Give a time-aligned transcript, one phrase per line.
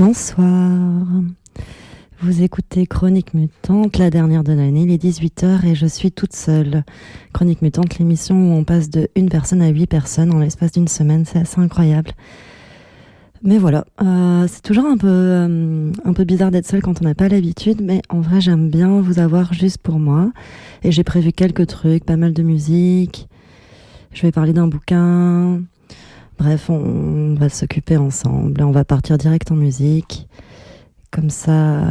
[0.00, 1.06] Bonsoir.
[2.22, 6.32] Vous écoutez Chronique Mutante, la dernière de l'année, il est 18h et je suis toute
[6.32, 6.84] seule.
[7.34, 10.88] Chronique Mutante, l'émission où on passe de une personne à huit personnes en l'espace d'une
[10.88, 12.12] semaine, c'est assez incroyable.
[13.42, 17.04] Mais voilà, euh, c'est toujours un peu, euh, un peu bizarre d'être seule quand on
[17.04, 20.32] n'a pas l'habitude, mais en vrai j'aime bien vous avoir juste pour moi.
[20.82, 23.28] Et j'ai prévu quelques trucs, pas mal de musique.
[24.14, 25.60] Je vais parler d'un bouquin.
[26.40, 28.62] Bref, on va s'occuper ensemble.
[28.62, 30.26] On va partir direct en musique.
[31.10, 31.82] Comme ça,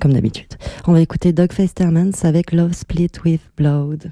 [0.00, 0.52] comme d'habitude.
[0.86, 4.10] On va écouter Dogface Termans avec Love Split with Blood.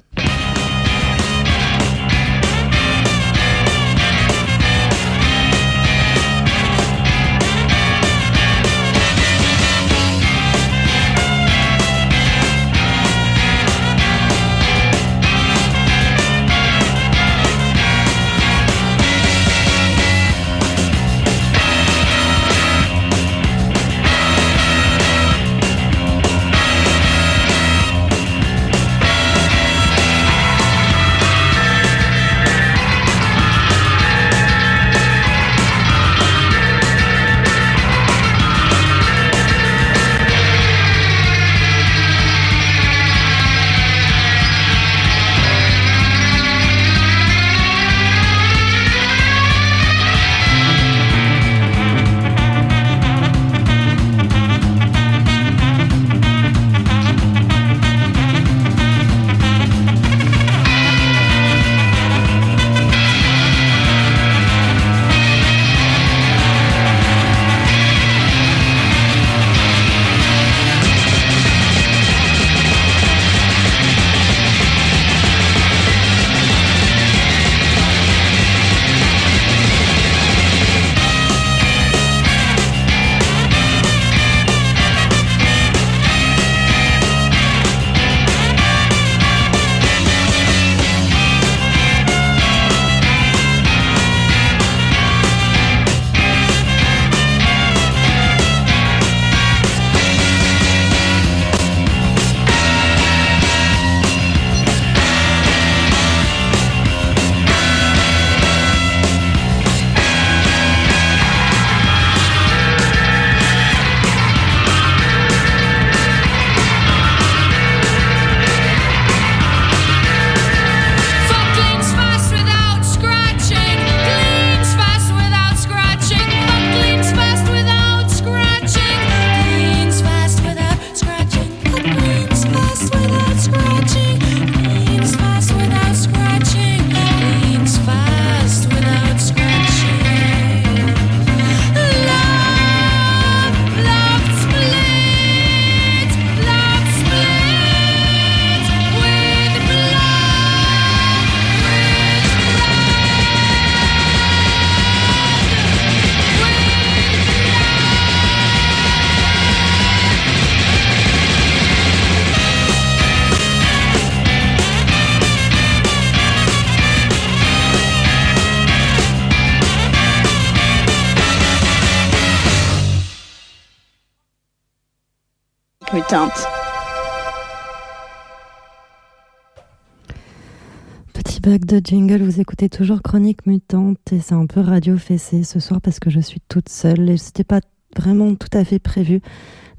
[181.14, 185.44] Petit bug de jingle, vous écoutez toujours Chronique Mutante et c'est un peu radio fessé
[185.44, 187.60] ce soir parce que je suis toute seule et c'était pas
[187.96, 189.22] vraiment tout à fait prévu.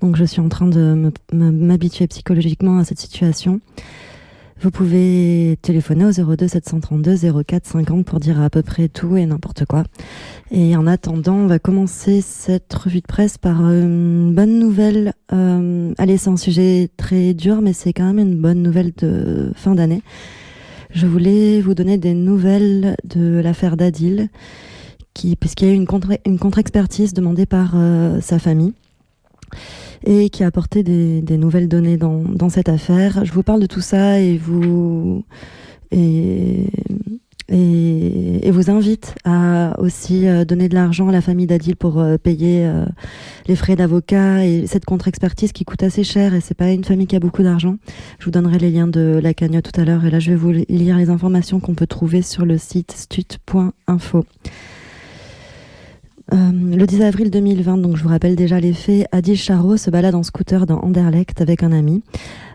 [0.01, 3.62] Donc je suis en train de m'habituer psychologiquement à cette situation.
[4.62, 9.25] Vous pouvez téléphoner au 02 732 04 50 pour dire à peu près tout et
[9.25, 9.84] n'importe quoi.
[10.50, 15.13] Et en attendant, on va commencer cette revue de presse par une bonne nouvelle.
[15.34, 19.52] Euh, allez, c'est un sujet très dur, mais c'est quand même une bonne nouvelle de
[19.56, 20.02] fin d'année.
[20.90, 24.30] Je voulais vous donner des nouvelles de l'affaire d'Adil,
[25.13, 25.86] qui, puisqu'il y a eu
[26.25, 28.74] une contre-expertise demandée par euh, sa famille.
[30.06, 33.25] Et qui a apporté des, nouvelles données dans, cette affaire.
[33.25, 35.24] Je vous parle de tout ça et vous
[35.92, 36.68] et
[38.51, 42.65] vous invite à aussi euh, donner de l'argent à la famille d'Adil pour euh, payer
[42.65, 42.86] euh,
[43.47, 47.07] les frais d'avocat et cette contre-expertise qui coûte assez cher et c'est pas une famille
[47.07, 47.77] qui a beaucoup d'argent.
[48.19, 50.38] Je vous donnerai les liens de la cagnotte tout à l'heure et là je vais
[50.38, 54.25] vous lire les informations qu'on peut trouver sur le site stut.info.
[56.33, 59.92] Euh, le 10 avril 2020, donc je vous rappelle déjà les faits, Adil Charo se
[59.92, 62.01] balade en scooter dans Anderlecht avec un ami.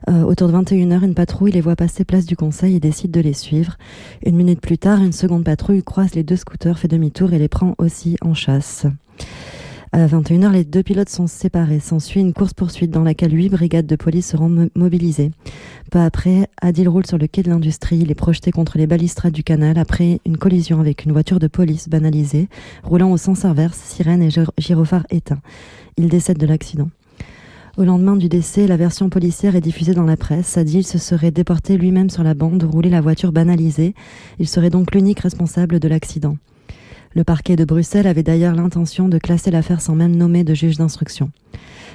[0.09, 3.21] Euh, autour de 21h, une patrouille les voit passer place du Conseil et décide de
[3.21, 3.77] les suivre.
[4.27, 7.49] Une minute plus tard, une seconde patrouille croise les deux scooters, fait demi-tour et les
[7.49, 8.87] prend aussi en chasse.
[9.93, 11.81] À 21h, les deux pilotes sont séparés.
[11.81, 15.33] S'ensuit une course-poursuite dans laquelle huit brigades de police seront mo- mobilisées.
[15.91, 17.99] Peu après, Adil roule sur le quai de l'industrie.
[17.99, 21.49] Il est projeté contre les balustrades du canal après une collision avec une voiture de
[21.49, 22.49] police banalisée,
[22.85, 25.41] roulant au sens inverse, sirène et gyr- gyrophare éteints.
[25.97, 26.91] Il décède de l'accident.
[27.77, 30.57] Au lendemain du décès, la version policière est diffusée dans la presse.
[30.57, 33.95] Adil se serait déporté lui-même sur la bande, roulé la voiture banalisée.
[34.39, 36.37] Il serait donc l'unique responsable de l'accident.
[37.13, 40.77] Le parquet de Bruxelles avait d'ailleurs l'intention de classer l'affaire sans même nommer de juge
[40.77, 41.33] d'instruction.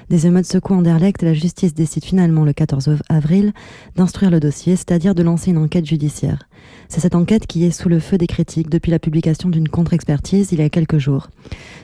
[0.10, 3.54] Des émeutes secouent Anderlecht la justice décide finalement le 14 avril
[3.96, 6.50] d'instruire le dossier, c'est-à-dire de lancer une enquête judiciaire.
[6.90, 10.52] C'est cette enquête qui est sous le feu des critiques depuis la publication d'une contre-expertise
[10.52, 11.30] il y a quelques jours.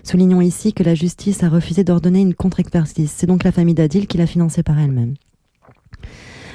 [0.04, 3.13] Soulignons ici que la justice a refusé d'ordonner une contre-expertise.
[3.16, 5.16] C'est donc la famille d'Adil qui l'a financée par elle-même.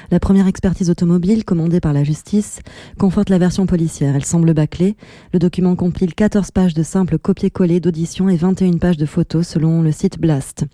[0.09, 2.59] La première expertise automobile, commandée par la justice,
[2.97, 4.15] conforte la version policière.
[4.15, 4.95] Elle semble bâclée.
[5.33, 9.81] Le document compile 14 pages de simples copier-coller d'audition et 21 pages de photos selon
[9.81, 10.65] le site Blast.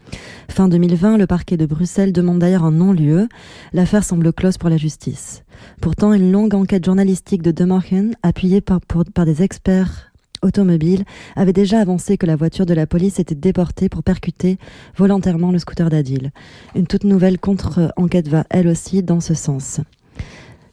[0.49, 3.27] Fin 2020, le parquet de Bruxelles demande d'ailleurs un non-lieu.
[3.73, 5.43] L'affaire semble close pour la justice.
[5.81, 8.79] Pourtant, une longue enquête journalistique de De Morgen, appuyée par
[9.25, 10.12] des experts
[10.43, 11.03] automobiles,
[11.35, 14.57] avait déjà avancé que la voiture de la police était déportée pour percuter
[14.95, 16.31] volontairement le scooter d'Adil.
[16.75, 19.79] Une toute nouvelle contre-enquête va elle aussi dans ce sens.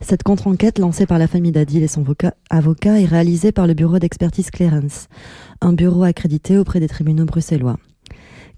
[0.03, 3.75] Cette contre-enquête lancée par la famille d'Adil et son voca- avocat est réalisée par le
[3.75, 5.09] bureau d'expertise Clarence,
[5.61, 7.79] un bureau accrédité auprès des tribunaux bruxellois.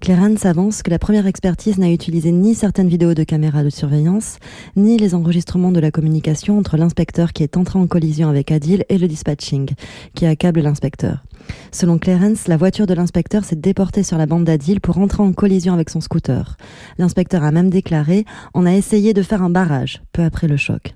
[0.03, 4.37] Clarence avance que la première expertise n'a utilisé ni certaines vidéos de caméras de surveillance,
[4.75, 8.83] ni les enregistrements de la communication entre l'inspecteur qui est entré en collision avec Adil
[8.89, 9.69] et le dispatching,
[10.13, 11.23] qui accable l'inspecteur.
[11.71, 15.31] Selon Clarence, la voiture de l'inspecteur s'est déportée sur la bande d'Adil pour entrer en
[15.31, 16.57] collision avec son scooter.
[16.97, 20.95] L'inspecteur a même déclaré On a essayé de faire un barrage, peu après le choc.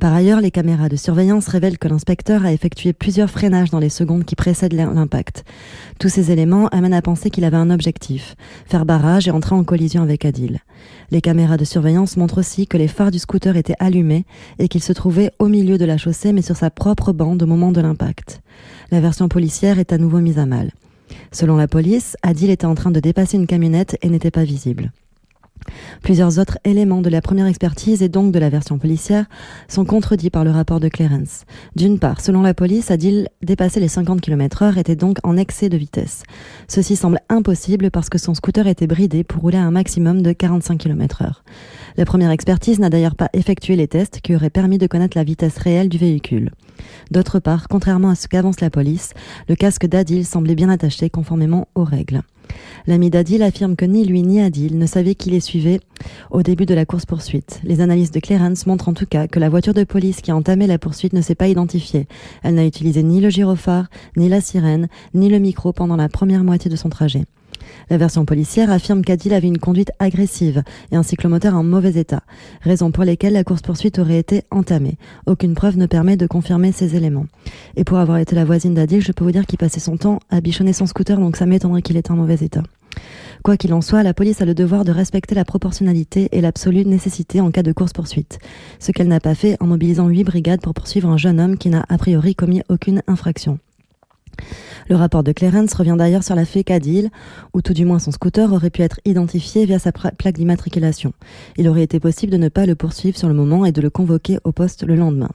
[0.00, 3.88] Par ailleurs, les caméras de surveillance révèlent que l'inspecteur a effectué plusieurs freinages dans les
[3.88, 5.44] secondes qui précèdent l'impact.
[5.98, 8.34] Tous ces éléments amènent à penser qu'il avait un objectif,
[8.66, 10.58] faire barrage et entrer en collision avec Adil.
[11.10, 14.24] Les caméras de surveillance montrent aussi que les phares du scooter étaient allumés
[14.58, 17.46] et qu'il se trouvait au milieu de la chaussée mais sur sa propre bande au
[17.46, 18.40] moment de l'impact.
[18.90, 20.72] La version policière est à nouveau mise à mal.
[21.30, 24.92] Selon la police, Adil était en train de dépasser une camionnette et n'était pas visible.
[26.02, 29.26] Plusieurs autres éléments de la première expertise et donc de la version policière
[29.68, 31.44] sont contredits par le rapport de Clarence.
[31.76, 35.68] D'une part, selon la police, Adil dépassait les 50 km heure était donc en excès
[35.68, 36.22] de vitesse.
[36.68, 40.32] Ceci semble impossible parce que son scooter était bridé pour rouler à un maximum de
[40.32, 41.44] 45 km heure.
[41.96, 45.24] La première expertise n'a d'ailleurs pas effectué les tests qui auraient permis de connaître la
[45.24, 46.50] vitesse réelle du véhicule.
[47.10, 49.12] D'autre part, contrairement à ce qu'avance la police,
[49.48, 52.22] le casque d'Adil semblait bien attaché conformément aux règles.
[52.86, 55.80] L'ami d'Adil affirme que ni lui ni Adil ne savaient qui les suivait
[56.30, 57.60] au début de la course-poursuite.
[57.64, 60.36] Les analyses de Clarence montrent en tout cas que la voiture de police qui a
[60.36, 62.06] entamé la poursuite ne s'est pas identifiée.
[62.42, 66.44] Elle n'a utilisé ni le gyrophare, ni la sirène, ni le micro pendant la première
[66.44, 67.24] moitié de son trajet.
[67.90, 72.22] La version policière affirme qu'Adil avait une conduite agressive et un cyclomoteur en mauvais état,
[72.62, 74.96] raison pour lesquelles la course-poursuite aurait été entamée.
[75.26, 77.26] Aucune preuve ne permet de confirmer ces éléments.
[77.76, 80.20] Et pour avoir été la voisine d'Adil, je peux vous dire qu'il passait son temps
[80.30, 82.62] à bichonner son scooter, donc ça m'étonnerait qu'il était en mauvais état.
[83.42, 86.84] Quoi qu'il en soit, la police a le devoir de respecter la proportionnalité et l'absolue
[86.84, 88.38] nécessité en cas de course-poursuite,
[88.78, 91.68] ce qu'elle n'a pas fait en mobilisant huit brigades pour poursuivre un jeune homme qui
[91.68, 93.58] n'a a priori commis aucune infraction.
[94.88, 97.10] Le rapport de Clarence revient d'ailleurs sur la fait qu'Adil,
[97.54, 101.12] ou tout du moins son scooter, aurait pu être identifié via sa plaque d'immatriculation.
[101.56, 103.90] Il aurait été possible de ne pas le poursuivre sur le moment et de le
[103.90, 105.30] convoquer au poste le lendemain.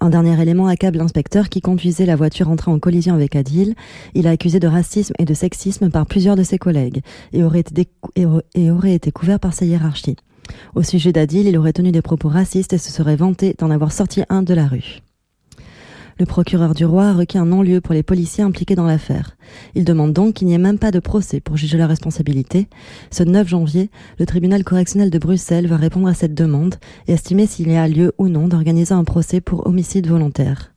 [0.00, 3.74] Un dernier élément accable l'inspecteur qui conduisait la voiture entrée en collision avec Adil.
[4.14, 7.00] Il a accusé de racisme et de sexisme par plusieurs de ses collègues
[7.32, 10.16] et aurait été, et aurait été couvert par sa hiérarchie.
[10.74, 13.90] Au sujet d'Adil, il aurait tenu des propos racistes et se serait vanté d'en avoir
[13.90, 15.02] sorti un de la rue.
[16.18, 19.36] Le procureur du roi a requis un non-lieu pour les policiers impliqués dans l'affaire.
[19.74, 22.68] Il demande donc qu'il n'y ait même pas de procès pour juger leur responsabilité.
[23.10, 27.46] Ce 9 janvier, le tribunal correctionnel de Bruxelles va répondre à cette demande et estimer
[27.46, 30.75] s'il y a lieu ou non d'organiser un procès pour homicide volontaire.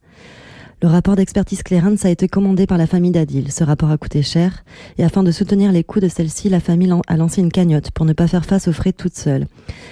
[0.82, 3.52] Le rapport d'expertise Clarence a été commandé par la famille d'Adil.
[3.52, 4.64] Ce rapport a coûté cher
[4.98, 8.06] et afin de soutenir les coûts de celle-ci, la famille a lancé une cagnotte pour
[8.06, 9.48] ne pas faire face aux frais toute seule.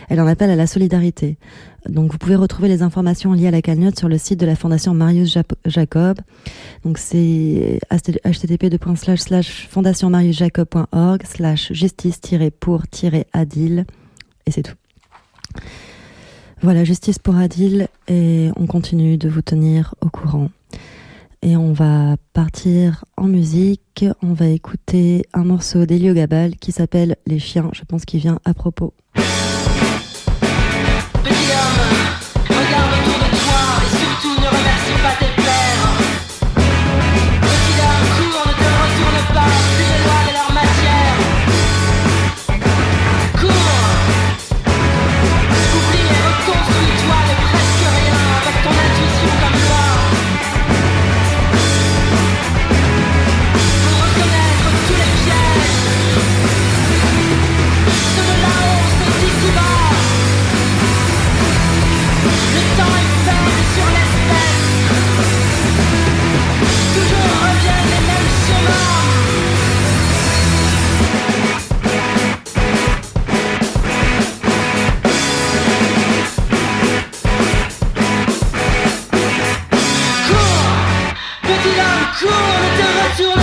[0.07, 1.35] Elle en appelle à la solidarité.
[1.89, 4.55] Donc vous pouvez retrouver les informations liées à la cagnotte sur le site de la
[4.55, 6.19] Fondation Marius Jacob.
[6.85, 8.77] Donc c'est http
[9.69, 13.85] fondationmariusjacob.org slash justice-pour-adil
[14.45, 14.75] et c'est tout.
[16.61, 20.49] Voilà, justice pour Adil et on continue de vous tenir au courant.
[21.43, 27.15] Et on va partir en musique, on va écouter un morceau d'Elio Gabal qui s'appelle
[27.27, 28.93] Les chiens, je pense qu'il vient à propos.
[82.19, 83.36] 可的战歌星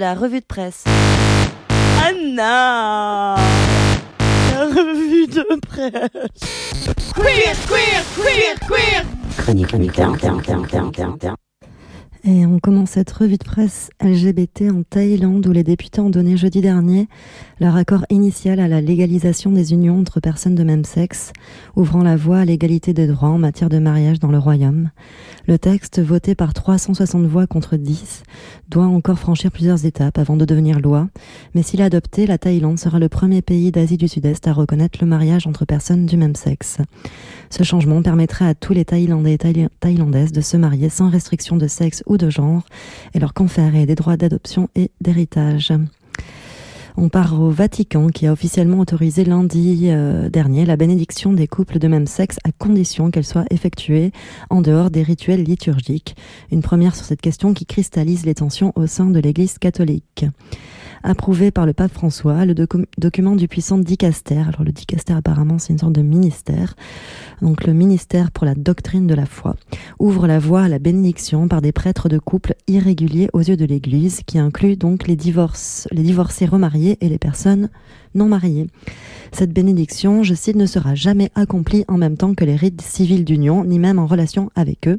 [0.00, 0.84] la revue de presse.
[2.24, 3.36] Non La
[4.64, 6.10] revue de presse
[7.14, 9.04] Queer, queer, queer, queer.
[9.36, 9.74] Chronique.
[12.22, 16.36] Et on commence cette revue de presse LGBT en Thaïlande où les députés ont donné
[16.36, 17.08] jeudi dernier
[17.60, 21.32] leur accord initial à la légalisation des unions entre personnes de même sexe,
[21.76, 24.90] ouvrant la voie à l'égalité des droits en matière de mariage dans le royaume.
[25.50, 28.22] Le texte, voté par 360 voix contre 10,
[28.68, 31.08] doit encore franchir plusieurs étapes avant de devenir loi,
[31.56, 35.00] mais s'il est adopté, la Thaïlande sera le premier pays d'Asie du Sud-Est à reconnaître
[35.00, 36.78] le mariage entre personnes du même sexe.
[37.50, 41.56] Ce changement permettrait à tous les Thaïlandais et Thaï- Thaïlandaises de se marier sans restriction
[41.56, 42.62] de sexe ou de genre
[43.14, 45.72] et leur conférer des droits d'adoption et d'héritage.
[47.02, 51.78] On part au Vatican qui a officiellement autorisé lundi euh, dernier la bénédiction des couples
[51.78, 54.12] de même sexe à condition qu'elle soit effectuée
[54.50, 56.14] en dehors des rituels liturgiques.
[56.52, 60.26] Une première sur cette question qui cristallise les tensions au sein de l'Église catholique.
[61.02, 65.58] Approuvé par le pape François, le docu- document du puissant dicaster, alors le dicaster apparemment
[65.58, 66.76] c'est une sorte de ministère,
[67.40, 69.56] donc le ministère pour la doctrine de la foi,
[69.98, 73.64] ouvre la voie à la bénédiction par des prêtres de couples irréguliers aux yeux de
[73.64, 75.88] l'Église, qui inclut donc les divorcés
[76.44, 77.68] remariés et les personnes
[78.14, 78.66] non mariées.
[79.32, 83.24] Cette bénédiction, je cite, ne sera jamais accomplie en même temps que les rites civils
[83.24, 84.98] d'union, ni même en relation avec eux.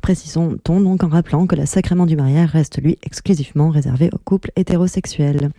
[0.00, 4.52] Précisons-on donc en rappelant que le sacrement du mariage reste, lui, exclusivement réservé aux couples
[4.56, 5.50] hétérosexuels.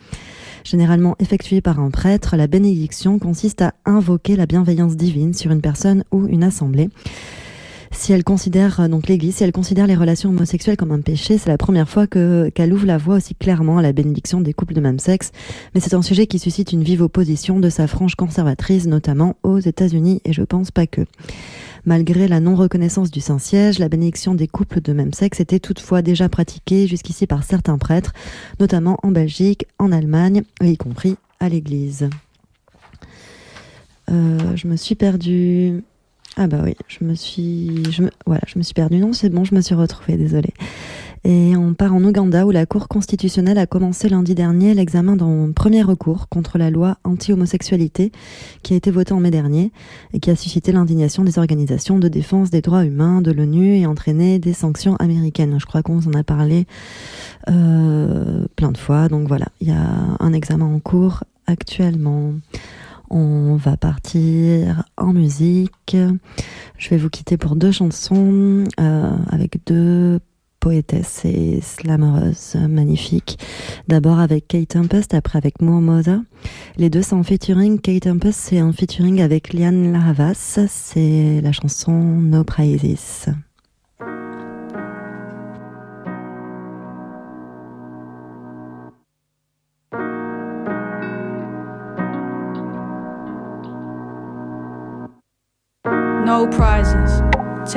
[0.63, 5.61] Généralement effectuée par un prêtre, la bénédiction consiste à invoquer la bienveillance divine sur une
[5.61, 6.89] personne ou une assemblée.
[7.97, 11.39] Si elle considère euh, donc l'Église, si elle considère les relations homosexuelles comme un péché,
[11.39, 14.53] c'est la première fois que qu'elle ouvre la voie aussi clairement à la bénédiction des
[14.53, 15.31] couples de même sexe.
[15.73, 19.57] Mais c'est un sujet qui suscite une vive opposition de sa frange conservatrice, notamment aux
[19.57, 21.01] États-Unis, et je pense pas que.
[21.85, 26.29] Malgré la non-reconnaissance du Saint-Siège, la bénédiction des couples de même sexe était toutefois déjà
[26.29, 28.13] pratiquée jusqu'ici par certains prêtres,
[28.59, 32.09] notamment en Belgique, en Allemagne, y compris à l'Église.
[34.11, 35.83] Euh, je me suis perdue.
[36.39, 38.99] Ah bah oui, je me suis, je me, voilà, je me suis perdue.
[38.99, 40.53] Non, c'est bon, je me suis retrouvée, désolée.
[41.23, 45.51] Et on part en Ouganda où la Cour constitutionnelle a commencé lundi dernier l'examen d'un
[45.51, 48.11] premier recours contre la loi anti-homosexualité
[48.61, 49.71] qui a été votée en mai dernier
[50.13, 53.87] et qui a suscité l'indignation des organisations de défense des droits humains de l'ONU et
[53.87, 55.59] entraîné des sanctions américaines.
[55.59, 56.67] Je crois qu'on en a parlé
[57.49, 59.07] euh, plein de fois.
[59.07, 62.33] Donc voilà, il y a un examen en cours actuellement.
[63.09, 65.95] On va partir en musique.
[66.77, 70.19] Je vais vous quitter pour deux chansons euh, avec deux
[70.59, 73.39] poétesses et slammereuses magnifiques.
[73.87, 76.19] D'abord avec Kate Tempest, après avec Momoza.
[76.77, 77.79] Les deux sont en featuring.
[77.79, 80.59] Kate Tempest, c'est un featuring avec Liane Lahavas.
[80.67, 83.29] C'est la chanson No Prizes.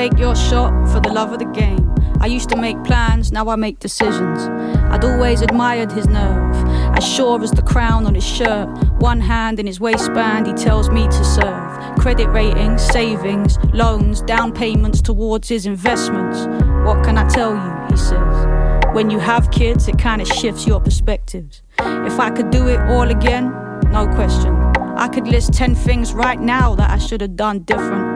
[0.01, 1.95] Take your shot for the love of the game.
[2.23, 4.49] I used to make plans, now I make decisions.
[4.91, 6.55] I'd always admired his nerve,
[6.97, 8.67] as sure as the crown on his shirt.
[9.03, 11.99] One hand in his waistband, he tells me to serve.
[11.99, 16.47] Credit ratings, savings, loans, down payments towards his investments.
[16.87, 17.87] What can I tell you?
[17.91, 18.95] He says.
[18.95, 21.61] When you have kids, it kind of shifts your perspectives.
[21.79, 23.51] If I could do it all again,
[23.93, 24.55] no question.
[24.97, 28.10] I could list 10 things right now that I should have done different.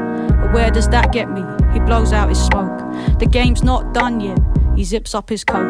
[0.55, 1.43] Where does that get me?
[1.73, 2.79] He blows out his smoke.
[3.19, 4.39] The game's not done yet.
[4.77, 5.67] He zips up his coat.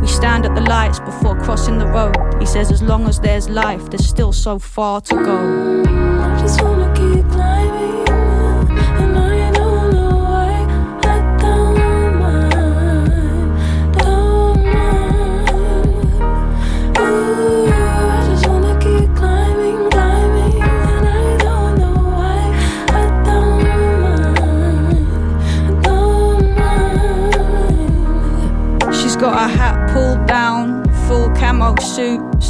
[0.00, 2.16] We stand at the lights before crossing the road.
[2.40, 5.84] He says, as long as there's life, there's still so far to go.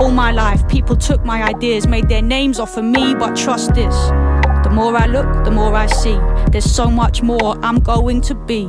[0.00, 3.74] All my life, people took my ideas, made their names off of me, but trust
[3.74, 3.94] this.
[4.64, 6.18] The more I look, the more I see.
[6.50, 8.68] There's so much more I'm going to be.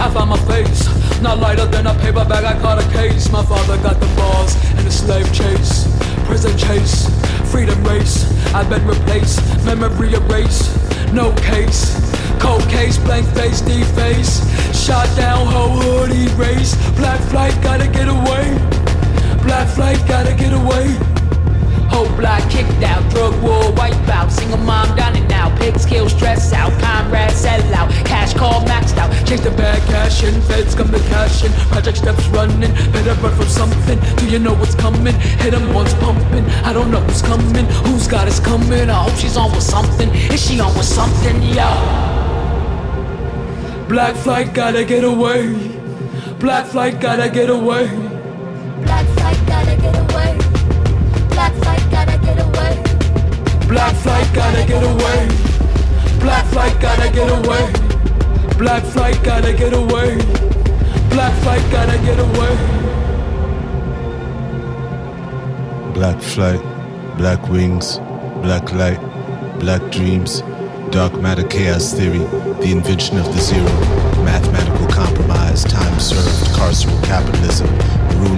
[0.00, 0.88] I found my face,
[1.20, 2.44] not lighter than a paper bag.
[2.44, 3.30] I caught a case.
[3.30, 5.86] My father got the balls in a slave chase,
[6.24, 7.06] prison chase,
[7.52, 8.24] freedom race.
[8.54, 10.72] I've been replaced, memory erased,
[11.12, 12.00] no case.
[12.40, 14.40] Cold case, blank face, deface.
[14.74, 16.78] Shot down, whole hood erased.
[16.96, 18.56] Black flight, gotta get away.
[19.44, 20.96] Black flight, gotta get away.
[21.90, 24.30] Whole block kicked out, drug war wipe out.
[24.30, 28.96] Single mom down and now, pigs kill, stress out, comrades sell out, cash call maxed
[28.96, 29.10] out.
[29.26, 31.52] Chase the bag, cash in, feds come to cash in.
[31.72, 33.98] Project steps running, better run from something.
[34.16, 35.14] Do you know what's coming?
[35.42, 36.44] Hit 'em once pumping.
[36.64, 38.88] I don't know who's coming, who's got us coming.
[38.88, 40.08] I hope she's on with something.
[40.34, 41.42] Is she on with something?
[41.42, 41.70] Yo.
[43.88, 45.54] Black flight gotta get away.
[46.38, 48.09] Black flight gotta get away.
[53.70, 55.28] Black flight gotta get away.
[56.18, 57.72] Black flight gotta get away.
[58.58, 60.16] Black flight gotta get away.
[61.10, 62.80] Black flight gotta get away.
[65.94, 66.60] Black flight,
[67.16, 67.98] black wings,
[68.42, 68.98] black light,
[69.60, 70.42] black dreams,
[70.90, 72.24] dark matter chaos theory,
[72.62, 73.70] the invention of the zero,
[74.24, 77.68] mathematical compromise, time served, carceral capitalism,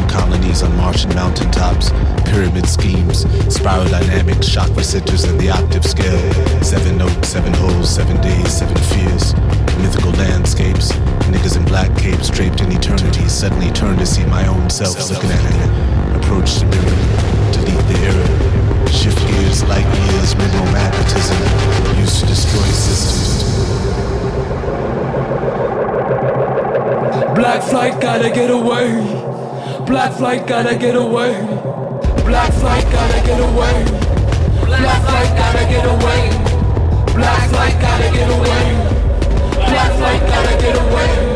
[0.08, 1.90] colonies on Martian mountaintops,
[2.24, 8.20] pyramid schemes, spiral dynamics, chakra centers and the octave scale, seven notes, seven holes, seven
[8.20, 9.34] days, seven fears,
[9.82, 10.92] mythical landscapes,
[11.32, 15.30] niggas in black capes draped in eternity, suddenly turned to see my own self looking
[15.30, 16.98] at me, approach the mirror,
[17.52, 21.38] delete the error, shift gears, light years, mineral magnetism,
[21.98, 23.42] used to destroy systems.
[27.34, 29.21] Black flight gotta get away.
[29.92, 31.34] Black flight gotta get away.
[32.24, 33.84] Black flight gotta get away.
[34.64, 36.30] Black flight gotta get away.
[37.14, 38.64] Black flight gotta get away.
[39.54, 41.31] Black flight gotta get away.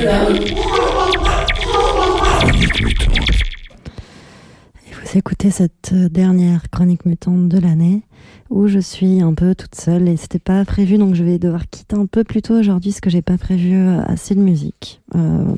[0.00, 0.79] Yeah.
[5.18, 8.02] Écoutez cette euh, dernière chronique mutante de l'année
[8.48, 11.68] où je suis un peu toute seule et c'était pas prévu donc je vais devoir
[11.68, 15.00] quitter un peu plus tôt aujourd'hui parce que j'ai pas prévu euh, assez de musique.
[15.16, 15.54] Euh,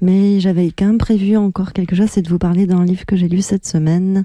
[0.00, 3.16] mais j'avais quand même prévu encore quelque chose, c'est de vous parler d'un livre que
[3.16, 4.24] j'ai lu cette semaine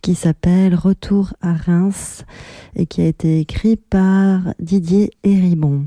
[0.00, 2.24] qui s'appelle Retour à Reims
[2.74, 5.86] et qui a été écrit par Didier Héribon.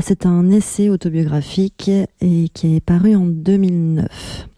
[0.00, 1.90] C'est un essai autobiographique
[2.22, 4.48] et qui est paru en 2009.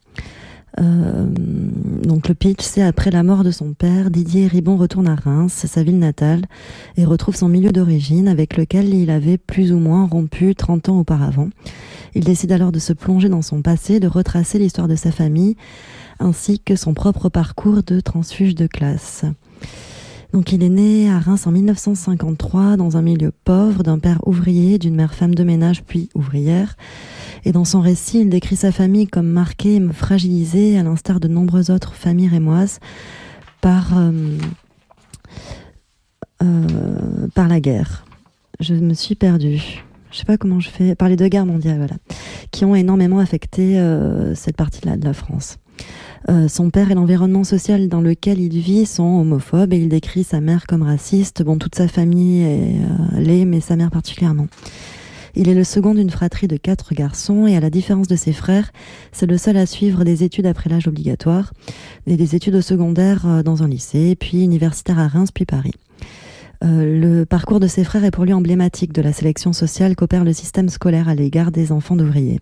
[0.78, 1.26] Euh,
[2.02, 5.64] donc le pitch, c'est après la mort de son père, Didier Ribon retourne à Reims,
[5.66, 6.42] sa ville natale,
[6.96, 10.98] et retrouve son milieu d'origine avec lequel il avait plus ou moins rompu 30 ans
[11.00, 11.48] auparavant.
[12.14, 15.56] Il décide alors de se plonger dans son passé, de retracer l'histoire de sa famille,
[16.18, 19.24] ainsi que son propre parcours de transfuge de classe.
[20.32, 24.78] Donc il est né à Reims en 1953 dans un milieu pauvre d'un père ouvrier,
[24.78, 26.76] d'une mère femme de ménage puis ouvrière.
[27.46, 31.70] Et dans son récit, il décrit sa famille comme marquée fragilisée, à l'instar de nombreuses
[31.70, 32.80] autres familles rémoises,
[33.60, 34.36] par, euh,
[36.42, 38.04] euh, par la guerre.
[38.58, 39.84] Je me suis perdue.
[40.10, 40.96] Je sais pas comment je fais.
[40.96, 41.94] Par les deux guerres mondiales, voilà,
[42.50, 45.58] qui ont énormément affecté euh, cette partie-là de la France.
[46.48, 50.40] Son père et l'environnement social dans lequel il vit sont homophobes et il décrit sa
[50.40, 51.44] mère comme raciste.
[51.44, 52.80] Bon, toute sa famille est,
[53.16, 54.48] l'est, mais sa mère particulièrement.
[55.38, 58.32] Il est le second d'une fratrie de quatre garçons et à la différence de ses
[58.32, 58.72] frères,
[59.12, 61.52] c'est le seul à suivre des études après l'âge obligatoire,
[62.06, 65.74] et des études au secondaire euh, dans un lycée, puis universitaire à Reims, puis Paris.
[66.64, 70.24] Euh, le parcours de ses frères est pour lui emblématique de la sélection sociale qu'opère
[70.24, 72.40] le système scolaire à l'égard des enfants d'ouvriers.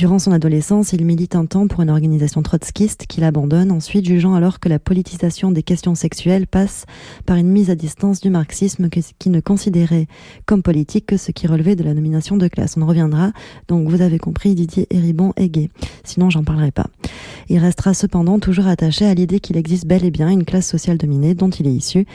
[0.00, 4.32] Durant son adolescence, il milite un temps pour une organisation trotskiste qu'il abandonne ensuite, jugeant
[4.32, 6.86] alors que la politisation des questions sexuelles passe
[7.26, 10.06] par une mise à distance du marxisme qui ne considérait
[10.46, 12.78] comme politique que ce qui relevait de la nomination de classe.
[12.78, 13.32] On en reviendra.
[13.68, 15.68] Donc vous avez compris, Didier Héribon est gay.
[16.02, 16.86] Sinon, j'en parlerai pas.
[17.50, 20.96] Il restera cependant toujours attaché à l'idée qu'il existe bel et bien une classe sociale
[20.96, 22.06] dominée dont il est issu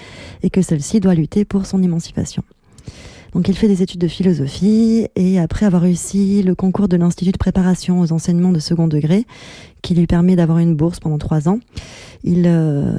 [0.41, 2.41] et que celle-ci doit lutter pour son émancipation.
[3.35, 7.33] Donc il fait des études de philosophie et après avoir réussi le concours de l'Institut
[7.33, 9.25] de préparation aux enseignements de second degré,
[9.81, 11.59] qui lui permet d'avoir une bourse pendant trois ans,
[12.23, 12.97] il, euh,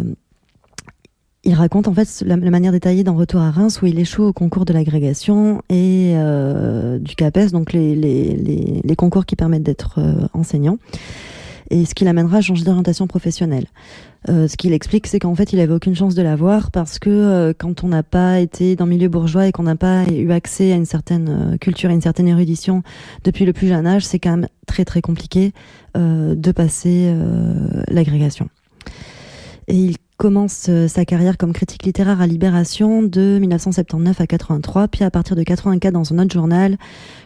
[1.43, 4.33] il raconte en fait la, manière détaillée dans Retour à Reims où il échoue au
[4.35, 9.63] concours de l'agrégation et euh, du CAPES, donc les, les, les, les concours qui permettent
[9.63, 10.77] d'être euh, enseignant
[11.71, 13.67] et ce qui l'amènera à changer d'orientation professionnelle.
[14.29, 17.11] Euh, ce qu'il explique, c'est qu'en fait, il avait aucune chance de l'avoir parce que
[17.11, 20.33] euh, quand on n'a pas été dans le milieu bourgeois et qu'on n'a pas eu
[20.33, 22.83] accès à une certaine euh, culture, à une certaine érudition
[23.25, 25.53] depuis le plus jeune âge, c'est quand même très très compliqué
[25.97, 27.15] euh, de passer
[27.89, 28.49] l'agrégation.
[29.69, 34.89] Et il commence euh, sa carrière comme critique littéraire à Libération de 1979 à 83,
[34.89, 36.77] puis à partir de 84 dans un autre journal,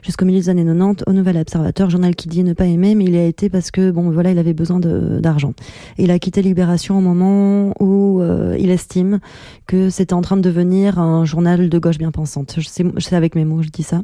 [0.03, 3.05] jusqu'au milieu des années 90 au Nouvel Observateur, journal qu'il dit ne pas aimer, mais
[3.05, 5.53] il a été parce que bon voilà, il avait besoin d'argent.
[5.98, 9.20] Il a quitté Libération au moment où euh, il estime
[9.66, 12.57] que c'était en train de devenir un journal de gauche bien pensante.
[12.59, 14.03] Je avec mes mots, je dis ça.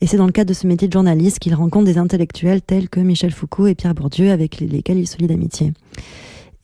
[0.00, 2.88] Et c'est dans le cadre de ce métier de journaliste qu'il rencontre des intellectuels tels
[2.88, 5.72] que Michel Foucault et Pierre Bourdieu, avec les- lesquels il se lie d'amitié.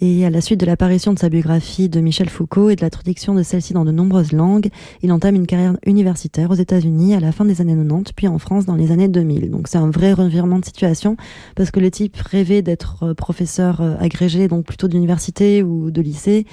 [0.03, 2.91] Et à la suite de l'apparition de sa biographie de Michel Foucault et de la
[2.91, 4.69] traduction de celle-ci dans de nombreuses langues,
[5.03, 8.39] il entame une carrière universitaire aux États-Unis à la fin des années 90, puis en
[8.39, 9.51] France dans les années 2000.
[9.51, 11.17] Donc c'est un vrai revirement de situation
[11.55, 16.03] parce que le type rêvait d'être euh, professeur euh, agrégé, donc plutôt d'université ou de
[16.03, 16.45] lycée,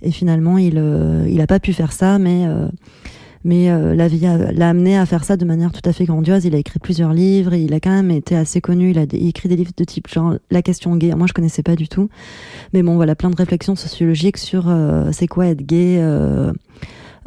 [0.00, 2.68] et finalement il euh, il a pas pu faire ça, mais euh,
[3.46, 6.44] mais euh, la vie l'a amené à faire ça de manière tout à fait grandiose.
[6.44, 8.90] Il a écrit plusieurs livres et il a quand même été assez connu.
[8.90, 11.14] Il a écrit des livres de type genre La question gay.
[11.14, 12.10] Moi, je connaissais pas du tout.
[12.72, 15.98] Mais bon, voilà, plein de réflexions sociologiques sur euh, c'est quoi être gay.
[16.00, 16.52] Euh,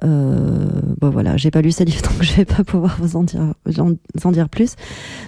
[0.08, 3.54] bon voilà, j'ai pas lu ces livres donc je vais pas pouvoir vous en dire,
[3.78, 4.76] en, en dire plus.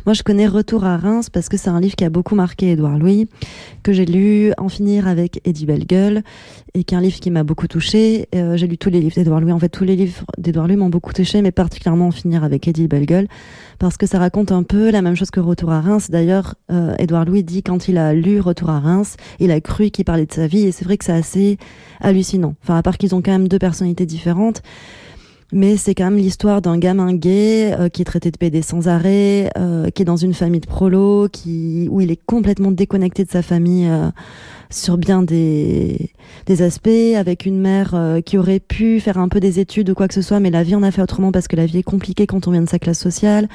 [0.05, 2.71] Moi, je connais Retour à Reims parce que c'est un livre qui a beaucoup marqué
[2.71, 3.27] Édouard Louis,
[3.83, 6.23] que j'ai lu En finir avec Eddie Bellegueule
[6.73, 8.27] et qui est un livre qui m'a beaucoup touché.
[8.35, 9.51] Euh, j'ai lu tous les livres d'Édouard Louis.
[9.51, 12.67] En fait, tous les livres d'Édouard Louis m'ont beaucoup touché, mais particulièrement En finir avec
[12.67, 13.27] Eddie Bellegueule
[13.81, 16.11] parce que ça raconte un peu la même chose que Retour à Reims.
[16.11, 19.89] D'ailleurs, euh, Édouard Louis dit quand il a lu Retour à Reims, il a cru
[19.89, 21.57] qu'il parlait de sa vie et c'est vrai que c'est assez
[21.99, 22.53] hallucinant.
[22.61, 24.60] Enfin, à part qu'ils ont quand même deux personnalités différentes.
[25.53, 28.87] Mais c'est quand même l'histoire d'un gamin gay euh, qui est traité de PD sans
[28.87, 33.29] arrêt, euh, qui est dans une famille de prolos, où il est complètement déconnecté de
[33.29, 34.09] sa famille euh,
[34.69, 36.11] sur bien des
[36.61, 37.93] aspects, avec une mère
[38.25, 40.63] qui aurait pu faire un peu des études ou quoi que ce soit, mais la
[40.63, 42.69] vie en a fait autrement parce que la vie est compliquée quand on vient de
[42.69, 43.49] sa classe sociale,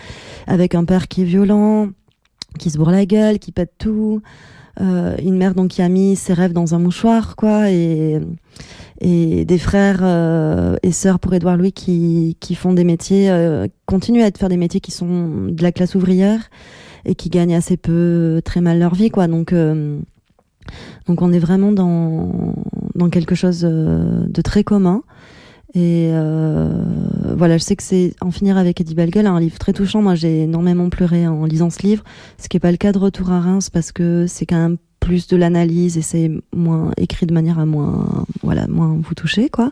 [0.46, 1.88] avec un père qui est violent,
[2.58, 4.20] qui se bourre la gueule, qui pète tout,
[4.78, 8.20] une mère donc qui a mis ses rêves dans un mouchoir, quoi, et
[9.00, 13.66] et des frères euh, et sœurs pour Édouard Louis qui, qui font des métiers, euh,
[13.84, 16.48] continuent à faire des métiers qui sont de la classe ouvrière
[17.04, 19.26] et qui gagnent assez peu, très mal leur vie, quoi.
[19.28, 19.98] Donc, euh,
[21.06, 22.54] Donc on est vraiment dans,
[22.94, 25.02] dans quelque chose euh, de très commun.
[25.74, 26.82] Et euh,
[27.36, 30.00] voilà, je sais que c'est En finir avec Eddie Bellegueule, un livre très touchant.
[30.00, 32.02] Moi, j'ai énormément pleuré en lisant ce livre,
[32.38, 34.78] ce qui n'est pas le cas de Retour à Reims parce que c'est quand même
[35.00, 39.48] plus de l'analyse et c'est moins écrit de manière à moins, voilà, moins vous toucher,
[39.48, 39.70] quoi.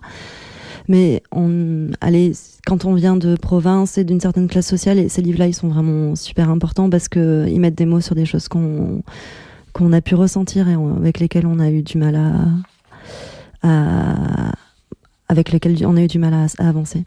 [0.88, 2.32] Mais on, allez,
[2.66, 5.68] quand on vient de province et d'une certaine classe sociale, et ces livres-là, ils sont
[5.68, 9.02] vraiment super importants parce que ils mettent des mots sur des choses qu'on
[9.72, 12.14] qu'on a pu ressentir et avec lesquelles on a eu du mal
[13.62, 14.52] à,
[15.28, 15.52] avec
[15.84, 17.02] on a eu du mal à avancer.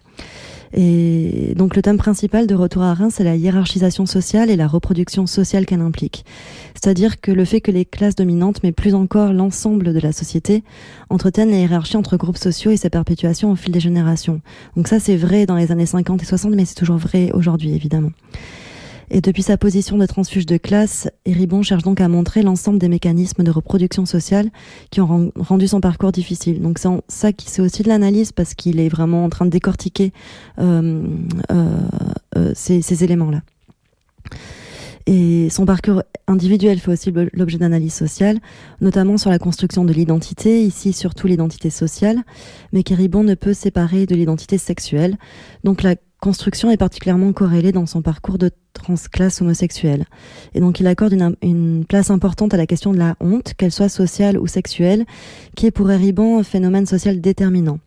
[0.74, 4.68] Et donc le thème principal de Retour à Reims, c'est la hiérarchisation sociale et la
[4.68, 6.26] reproduction sociale qu'elle implique.
[6.74, 10.64] C'est-à-dire que le fait que les classes dominantes, mais plus encore l'ensemble de la société,
[11.10, 14.42] entretiennent les hiérarchies entre groupes sociaux et sa perpétuation au fil des générations.
[14.76, 17.74] Donc ça, c'est vrai dans les années 50 et 60, mais c'est toujours vrai aujourd'hui,
[17.74, 18.12] évidemment.
[19.10, 22.90] Et depuis sa position de transfuge de classe, Héribon cherche donc à montrer l'ensemble des
[22.90, 24.50] mécanismes de reproduction sociale
[24.92, 26.62] qui ont ren- rendu son parcours difficile.
[26.62, 29.50] Donc c'est ça qui c'est aussi de l'analyse parce qu'il est vraiment en train de
[29.50, 30.12] décortiquer
[30.60, 31.04] euh,
[31.52, 31.78] euh,
[32.36, 33.42] euh, ces, ces éléments-là.
[35.10, 38.40] Et son parcours individuel fait aussi l'objet d'analyse sociale,
[38.82, 42.24] notamment sur la construction de l'identité, ici surtout l'identité sociale,
[42.74, 45.18] mais qu'Héribon ne peut séparer de l'identité sexuelle.
[45.64, 50.04] Donc la construction est particulièrement corrélée dans son parcours de transclasse homosexuelle.
[50.54, 53.88] Et donc il accorde une, place importante à la question de la honte, qu'elle soit
[53.88, 55.06] sociale ou sexuelle,
[55.56, 57.80] qui est pour Hériban un phénomène social déterminant.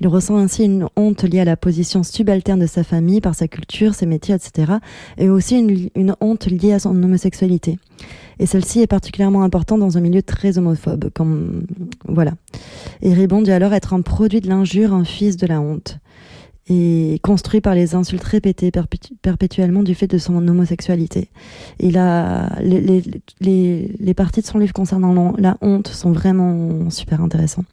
[0.00, 3.48] Il ressent ainsi une honte liée à la position subalterne de sa famille par sa
[3.48, 4.72] culture, ses métiers, etc.
[5.18, 5.58] Et aussi
[5.94, 7.78] une, honte liée à son homosexualité.
[8.38, 11.10] Et celle-ci est particulièrement importante dans un milieu très homophobe.
[11.14, 11.66] Comme,
[12.06, 12.32] voilà.
[13.02, 16.00] Et Ribon dit alors être un produit de l'injure, un fils de la honte
[16.70, 21.28] et construit par les insultes répétées perpétu- perpétuellement du fait de son homosexualité.
[21.80, 27.64] Il a les, parties de son livre concernant la honte sont vraiment super intéressants.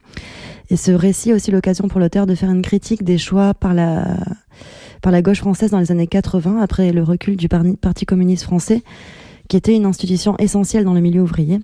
[0.70, 3.74] Et ce récit est aussi l'occasion pour l'auteur de faire une critique des choix par
[3.74, 4.16] la
[5.00, 8.82] par la gauche française dans les années 80 après le recul du Parti, communiste français
[9.48, 11.60] qui était une institution essentielle dans le milieu ouvrier.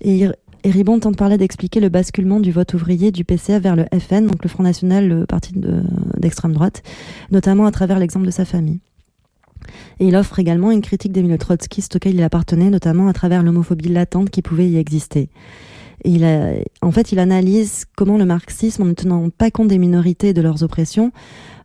[0.00, 3.62] Et il- et Ribon tente par là d'expliquer le basculement du vote ouvrier du PCF
[3.62, 5.82] vers le FN, donc le Front National, le parti de-
[6.18, 6.82] d'extrême droite,
[7.30, 8.80] notamment à travers l'exemple de sa famille.
[10.00, 13.42] Et il offre également une critique des milieux trotskistes auxquels il appartenait, notamment à travers
[13.42, 15.28] l'homophobie latente qui pouvait y exister.
[16.04, 19.78] Il a, en fait, il analyse comment le marxisme, en ne tenant pas compte des
[19.78, 21.12] minorités et de leurs oppressions,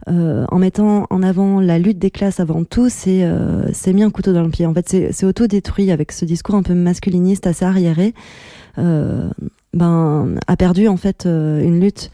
[0.10, 4.10] euh, en mettant en avant la lutte des classes avant tout, c'est euh, mis un
[4.10, 4.66] couteau dans le pied.
[4.66, 8.14] En fait, c'est c'est auto-détruit avec ce discours un peu masculiniste, assez arriéré.
[8.78, 9.30] Euh,
[9.74, 12.12] ben, a perdu en fait euh, une lutte.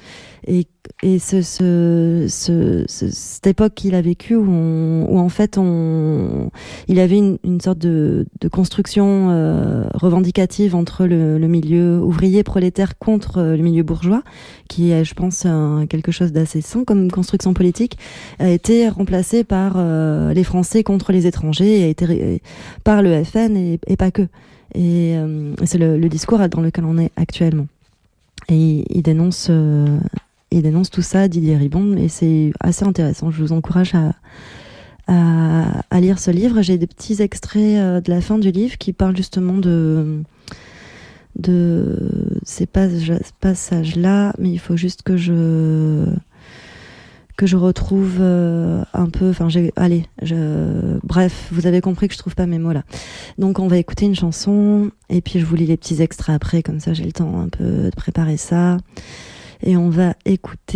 [0.49, 0.65] Et,
[1.03, 6.49] et ce, ce, ce, ce- cette époque qu'il a vécue où, où en fait on,
[6.87, 12.43] il avait une, une sorte de, de construction euh, revendicative entre le, le milieu ouvrier
[12.43, 14.23] prolétaire contre euh, le milieu bourgeois,
[14.69, 17.97] qui est, je pense, un- quelque chose d'assez sain comme construction politique,
[18.39, 22.41] a été remplacé par euh, les Français contre les étrangers a été
[22.85, 24.21] par le FN et, et pas que.
[24.75, 27.67] Et euh, c'est le, le discours dans lequel on est actuellement.
[28.49, 29.97] Et il, il dénonce, euh,
[30.51, 33.31] il dénonce tout ça, Didier Ribon, et c'est assez intéressant.
[33.31, 34.13] Je vous encourage à,
[35.07, 36.61] à, lire ce livre.
[36.61, 40.21] J'ai des petits extraits euh, de la fin du livre qui parlent justement de
[41.35, 46.05] de ces passages- passages-là, mais il faut juste que je
[47.37, 49.29] que je retrouve euh, un peu.
[49.29, 49.47] Enfin.
[49.75, 50.97] Allez, je.
[51.03, 52.83] Bref, vous avez compris que je trouve pas mes mots là.
[53.37, 56.63] Donc, on va écouter une chanson et puis je vous lis les petits extraits après,
[56.63, 58.77] comme ça j'ai le temps un peu de préparer ça.
[59.61, 60.73] Et on va écouter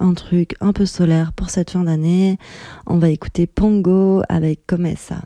[0.00, 2.38] un truc un peu solaire pour cette fin d'année.
[2.86, 5.22] On va écouter Pongo avec Comessa.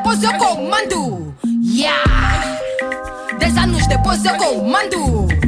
[0.00, 1.34] Depois eu comando.
[1.62, 2.58] Yeah!
[3.38, 5.39] Dez anos depois eu comando.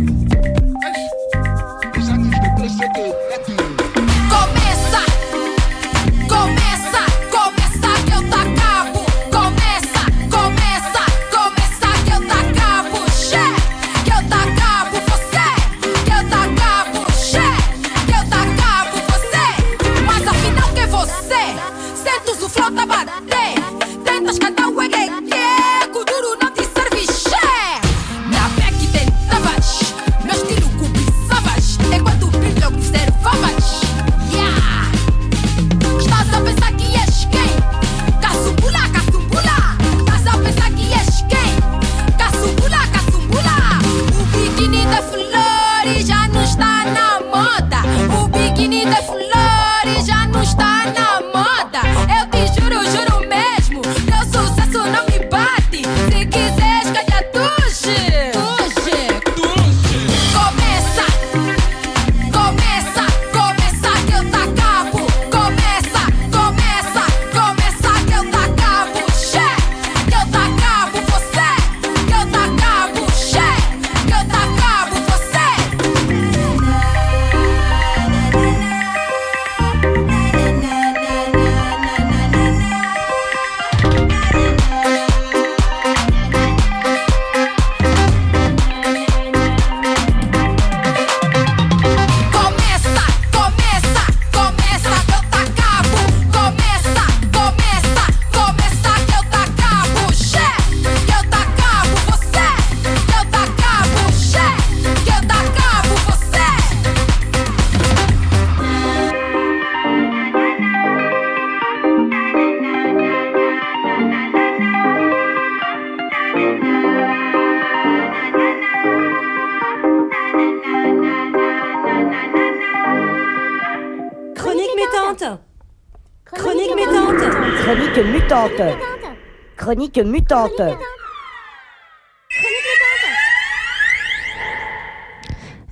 [129.73, 130.61] Chronique mutante.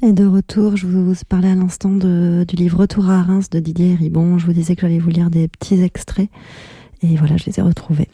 [0.00, 3.60] Et de retour, je vous parlais à l'instant de- du livre Retour à Reims de
[3.60, 4.38] Didier Ribon.
[4.38, 6.30] Je vous disais que j'allais vous lire des petits extraits.
[7.02, 8.08] Et voilà, je les ai retrouvés.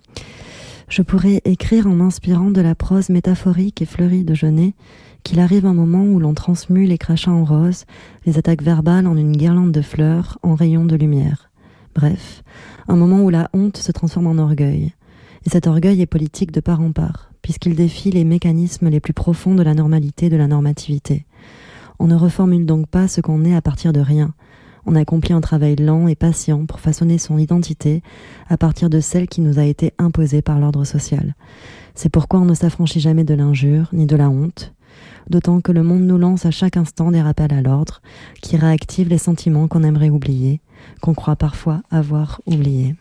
[0.89, 4.75] Je pourrais écrire en m'inspirant de la prose métaphorique et fleurie de Genet
[5.23, 7.85] qu'il arrive un moment où l'on transmue les crachats en rose,
[8.25, 11.49] les attaques verbales en une guirlande de fleurs, en rayons de lumière.
[11.95, 12.43] Bref,
[12.89, 14.93] un moment où la honte se transforme en orgueil.
[15.47, 19.13] Et cet orgueil est politique de part en part, puisqu'il défie les mécanismes les plus
[19.13, 21.25] profonds de la normalité, de la normativité.
[22.01, 24.35] On ne reformule donc pas ce qu'on est à partir de rien.
[24.87, 28.03] On accomplit un travail lent et patient pour façonner son identité
[28.49, 31.37] à partir de celle qui nous a été imposée par l'ordre social.
[31.95, 34.75] C'est pourquoi on ne s'affranchit jamais de l'injure ni de la honte,
[35.31, 38.03] d'autant que le monde nous lance à chaque instant des rappels à l'ordre
[38.43, 40.61] qui réactivent les sentiments qu'on aimerait oublier,
[41.01, 42.97] qu'on croit parfois avoir oubliés.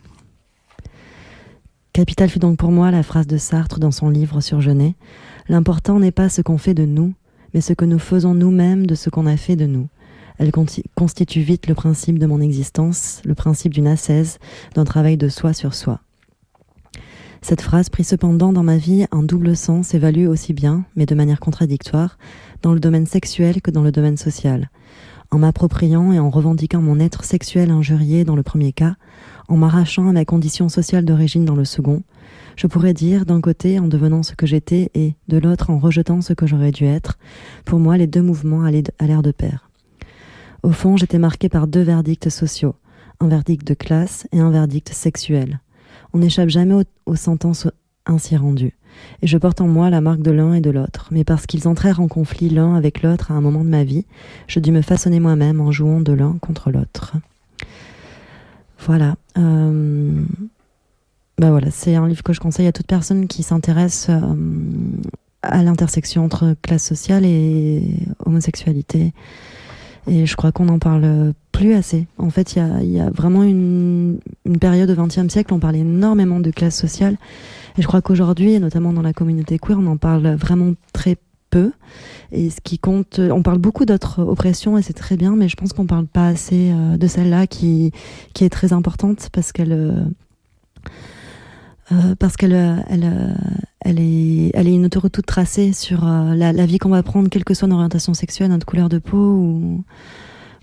[1.96, 4.96] Capitale fut donc pour moi la phrase de Sartre dans son livre sur Genet.
[5.48, 7.14] L'important n'est pas ce qu'on fait de nous,
[7.54, 9.88] mais ce que nous faisons nous-mêmes de ce qu'on a fait de nous.
[10.36, 10.52] Elle
[10.94, 14.38] constitue vite le principe de mon existence, le principe d'une ascèse,
[14.74, 16.00] d'un travail de soi sur soi.
[17.40, 21.14] Cette phrase prit cependant dans ma vie un double sens évalué aussi bien, mais de
[21.14, 22.18] manière contradictoire,
[22.60, 24.68] dans le domaine sexuel que dans le domaine social.
[25.30, 28.94] En m'appropriant et en revendiquant mon être sexuel injurié dans le premier cas,
[29.48, 32.02] en m'arrachant à ma condition sociale d'origine dans le second,
[32.56, 36.20] je pourrais dire d'un côté en devenant ce que j'étais et de l'autre en rejetant
[36.22, 37.18] ce que j'aurais dû être,
[37.64, 39.68] pour moi les deux mouvements allaient de- allèrent de pair.
[40.62, 42.74] Au fond, j'étais marqué par deux verdicts sociaux,
[43.20, 45.60] un verdict de classe et un verdict sexuel.
[46.12, 47.68] On n'échappe jamais aux sentences
[48.06, 48.74] ainsi rendues.
[49.22, 51.08] Et je porte en moi la marque de l'un et de l'autre.
[51.10, 54.04] Mais parce qu'ils entrèrent en conflit l'un avec l'autre à un moment de ma vie,
[54.46, 57.14] je dus me façonner moi-même en jouant de l'un contre l'autre.
[58.86, 59.16] Voilà.
[59.36, 60.22] Euh,
[61.38, 64.34] bah voilà, c'est un livre que je conseille à toute personne qui s'intéresse euh,
[65.42, 67.82] à l'intersection entre classe sociale et
[68.24, 69.12] homosexualité.
[70.08, 72.06] Et je crois qu'on n'en parle plus assez.
[72.18, 74.18] En fait, il y a, vraiment une,
[74.60, 77.16] période au XXe siècle, on parlait énormément de classe sociale.
[77.78, 81.16] Et je crois qu'aujourd'hui, et notamment dans la communauté queer, on en parle vraiment très
[81.50, 81.72] peu.
[82.32, 85.56] Et ce qui compte, on parle beaucoup d'autres oppressions et c'est très bien, mais je
[85.56, 87.92] pense qu'on parle pas assez euh, de celle-là qui,
[88.34, 90.08] qui est très importante parce qu'elle,
[91.92, 93.34] euh, parce qu'elle, euh, elle, euh,
[93.80, 97.44] elle est, elle est une autoroute tracée sur la, la vie qu'on va prendre, quelle
[97.44, 99.84] que soit notre orientation sexuelle, notre couleur de peau ou,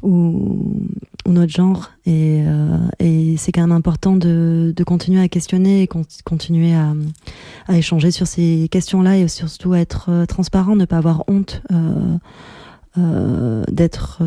[0.02, 0.82] ou,
[1.26, 1.92] ou notre genre.
[2.06, 6.74] Et, euh, et c'est quand même important de, de continuer à questionner et con- continuer
[6.74, 6.94] à,
[7.68, 13.64] à échanger sur ces questions-là et surtout à être transparent, ne pas avoir honte euh,
[13.72, 14.22] d'être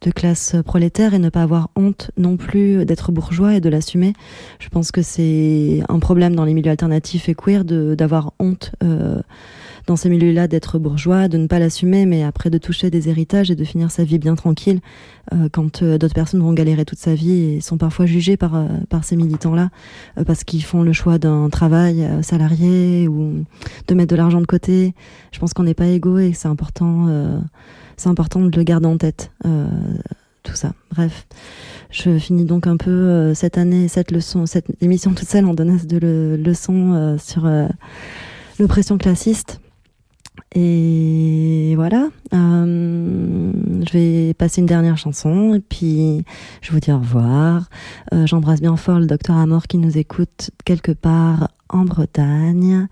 [0.00, 4.12] de classe prolétaire et ne pas avoir honte non plus d'être bourgeois et de l'assumer.
[4.58, 9.20] Je pense que c'est un problème dans les milieux alternatifs et queer d'avoir honte euh,
[9.86, 13.50] dans ces milieux-là d'être bourgeois, de ne pas l'assumer, mais après de toucher des héritages
[13.50, 14.80] et de finir sa vie bien tranquille
[15.32, 18.66] euh, quand euh, d'autres personnes vont galérer toute sa vie et sont parfois jugées par,
[18.88, 19.70] par ces militants-là
[20.26, 23.44] parce qu'ils font le choix d'un travail salarié ou
[23.86, 24.94] de mettre de l'argent de côté.
[25.32, 27.08] Je pense qu'on n'est pas égaux et c'est important,
[27.96, 29.30] c'est important de le garder en tête.
[29.44, 29.66] euh,
[30.42, 30.72] tout ça.
[30.92, 31.26] Bref,
[31.90, 35.54] je finis donc un peu euh, cette année, cette leçon, cette émission toute seule en
[35.54, 37.66] donnant de le- leçons euh, sur euh,
[38.60, 39.60] l'oppression classiste.
[40.54, 46.24] Et voilà, je vais passer une dernière chanson et puis
[46.62, 47.68] je vous dis au revoir.
[48.24, 52.88] J'embrasse bien fort le docteur Amor qui nous écoute quelque part en Bretagne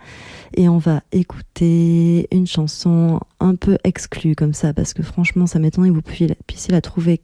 [0.54, 5.58] et on va écouter une chanson un peu exclue comme ça parce que franchement ça
[5.58, 6.02] m'étonne que vous
[6.46, 7.20] puissiez la, trouver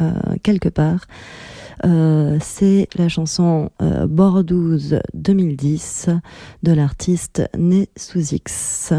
[0.00, 1.06] euh, quelque part.
[1.84, 6.08] Euh, c'est la chanson euh, Bordouze 2010
[6.62, 8.92] de l'artiste Né sous X.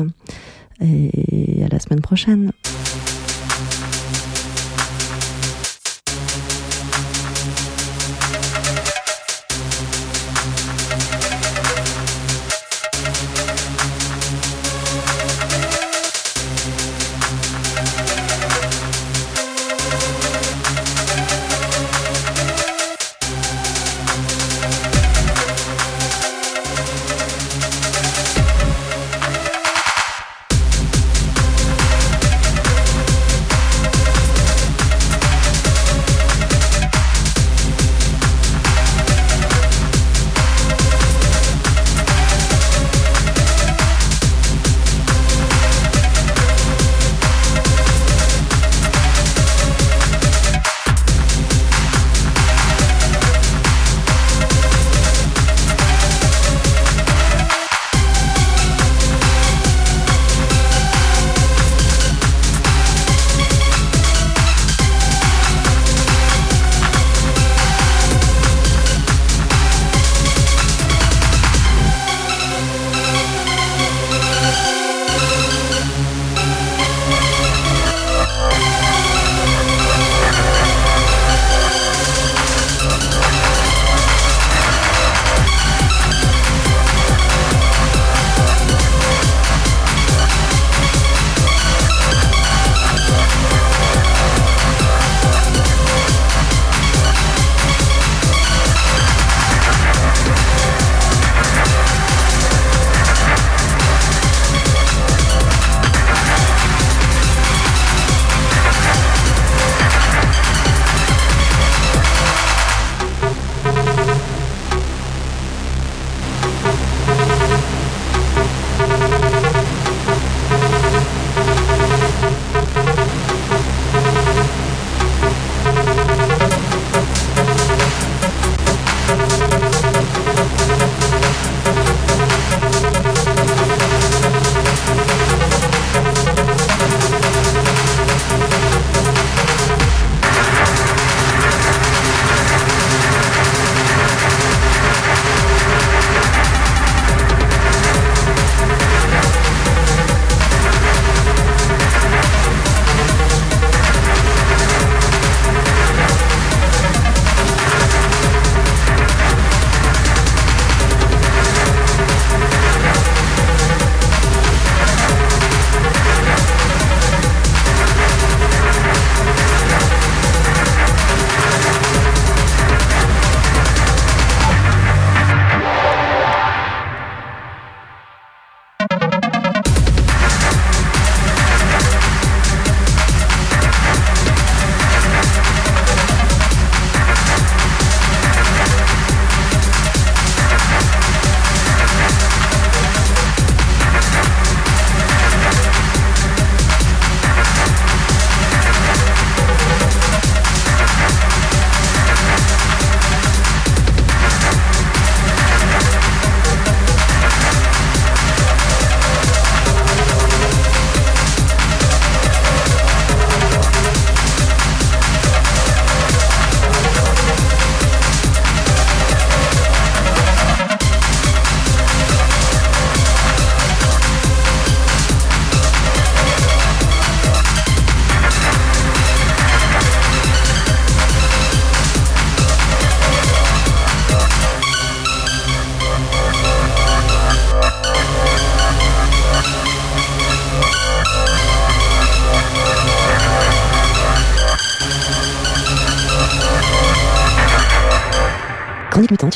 [0.81, 2.51] Et à la semaine prochaine.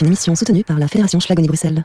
[0.02, 1.84] Une émission soutenue par la Fédération Schlagonie Bruxelles.